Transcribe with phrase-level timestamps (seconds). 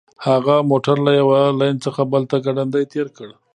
[0.27, 3.29] هغه موټر له یوه لین څخه بل ته ګړندی تیر کړ